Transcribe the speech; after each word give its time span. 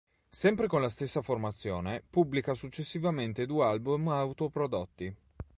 Sempre 0.31 0.65
con 0.65 0.81
la 0.81 0.89
stessa 0.89 1.21
formazione 1.21 2.01
pubblica 2.09 2.55
successivamente 2.55 3.45
due 3.45 3.65
album 3.65 4.07
autoprodotti. 4.09 5.15